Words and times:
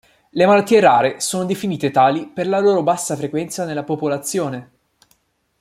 Le 0.31 0.45
malattie 0.47 0.79
rare 0.79 1.19
sono 1.19 1.45
definite 1.45 1.91
tali 1.91 2.25
per 2.25 2.47
la 2.47 2.57
loro 2.57 2.81
bassa 2.81 3.15
frequenza 3.15 3.65
nella 3.65 3.83
popolazione. 3.83 4.71